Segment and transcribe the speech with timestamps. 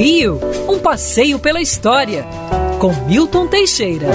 [0.00, 2.24] Rio, um passeio pela história,
[2.78, 4.06] com Milton Teixeira.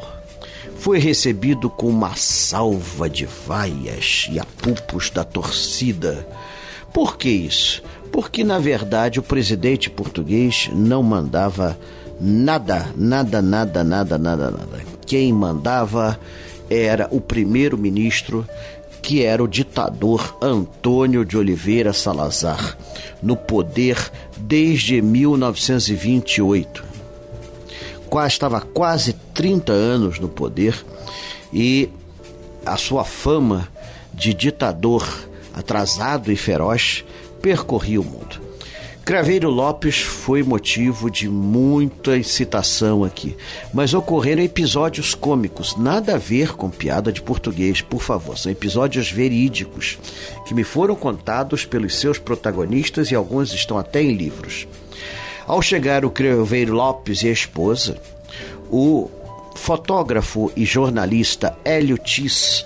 [0.77, 6.27] Foi recebido com uma salva de vaias e apupos da torcida.
[6.93, 7.83] Por que isso?
[8.11, 11.77] Porque, na verdade, o presidente português não mandava
[12.19, 14.85] nada, nada, nada, nada, nada, nada.
[15.05, 16.19] Quem mandava
[16.69, 18.45] era o primeiro-ministro,
[19.01, 22.77] que era o ditador Antônio de Oliveira Salazar,
[23.21, 23.97] no poder
[24.37, 26.83] desde 1928.
[28.09, 30.75] Quase, estava quase 30 anos no poder
[31.53, 31.89] e
[32.65, 33.67] a sua fama
[34.13, 35.05] de ditador
[35.57, 37.03] atrasado e feroz
[37.41, 38.47] percorria o mundo.
[39.03, 43.37] Craveiro Lopes foi motivo de muita excitação aqui,
[43.73, 49.09] mas ocorreram episódios cômicos, nada a ver com piada de português, por favor, são episódios
[49.09, 49.97] verídicos
[50.45, 54.67] que me foram contados pelos seus protagonistas e alguns estão até em livros.
[55.47, 57.97] Ao chegar o Craveiro Lopes e a esposa,
[58.69, 59.09] o
[59.55, 62.65] fotógrafo e jornalista Hélio Tis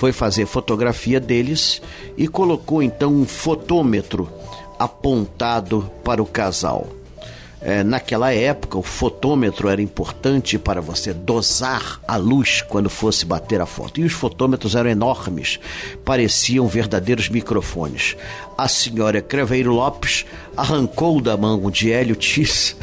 [0.00, 1.82] foi fazer fotografia deles
[2.16, 4.32] e colocou então um fotômetro
[4.78, 6.86] apontado para o casal.
[7.62, 13.60] É, naquela época, o fotômetro era importante para você dosar a luz quando fosse bater
[13.60, 14.00] a foto.
[14.00, 15.60] E os fotômetros eram enormes,
[16.02, 18.16] pareciam verdadeiros microfones.
[18.56, 20.24] A senhora Craveiro Lopes
[20.56, 22.76] arrancou da mão de Hélio Tis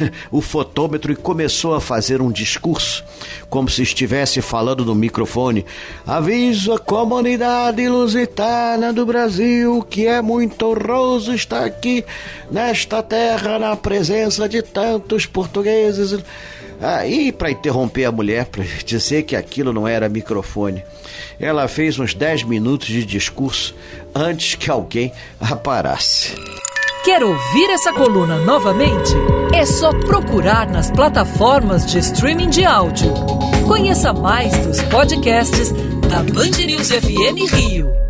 [0.30, 3.04] o fotômetro e começou a fazer um discurso,
[3.48, 5.64] como se estivesse falando no microfone.
[6.06, 12.04] Aviso a comunidade lusitana do Brasil que é muito honroso estar aqui
[12.50, 13.76] nesta terra na
[14.14, 16.16] presença de tantos portugueses.
[16.80, 20.84] Aí, para interromper a mulher, para dizer que aquilo não era microfone,
[21.40, 23.74] ela fez uns 10 minutos de discurso
[24.14, 26.34] antes que alguém a parasse.
[27.04, 29.12] Quer ouvir essa coluna novamente?
[29.52, 33.12] É só procurar nas plataformas de streaming de áudio.
[33.66, 35.72] Conheça mais dos podcasts
[36.08, 38.03] da Band News FM Rio.